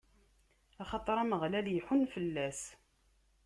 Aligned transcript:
axaṭer 0.81 1.17
Ameɣlal 1.23 1.67
iḥunn 1.69 2.03
fell-as. 2.13 2.61